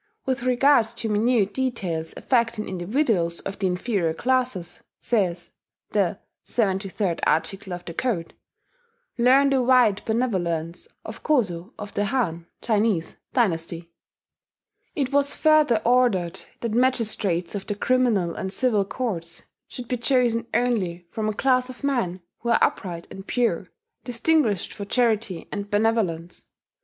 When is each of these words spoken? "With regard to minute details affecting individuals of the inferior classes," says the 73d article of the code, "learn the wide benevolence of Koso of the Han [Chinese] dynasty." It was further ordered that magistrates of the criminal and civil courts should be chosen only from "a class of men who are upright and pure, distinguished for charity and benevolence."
"With 0.25 0.41
regard 0.41 0.85
to 0.97 1.09
minute 1.09 1.53
details 1.53 2.15
affecting 2.17 2.67
individuals 2.67 3.39
of 3.41 3.59
the 3.59 3.67
inferior 3.67 4.15
classes," 4.15 4.81
says 4.99 5.51
the 5.91 6.17
73d 6.43 7.19
article 7.27 7.71
of 7.71 7.85
the 7.85 7.93
code, 7.93 8.33
"learn 9.19 9.51
the 9.51 9.61
wide 9.61 10.01
benevolence 10.05 10.87
of 11.05 11.21
Koso 11.21 11.75
of 11.77 11.93
the 11.93 12.05
Han 12.05 12.47
[Chinese] 12.63 13.17
dynasty." 13.33 13.91
It 14.95 15.11
was 15.13 15.35
further 15.35 15.79
ordered 15.85 16.45
that 16.61 16.73
magistrates 16.73 17.53
of 17.53 17.67
the 17.67 17.75
criminal 17.75 18.33
and 18.33 18.51
civil 18.51 18.85
courts 18.85 19.43
should 19.67 19.87
be 19.87 19.97
chosen 19.97 20.47
only 20.51 21.05
from 21.11 21.29
"a 21.29 21.33
class 21.35 21.69
of 21.69 21.83
men 21.83 22.21
who 22.39 22.49
are 22.49 22.57
upright 22.59 23.05
and 23.11 23.27
pure, 23.27 23.69
distinguished 24.03 24.73
for 24.73 24.83
charity 24.83 25.47
and 25.51 25.69
benevolence." 25.69 26.47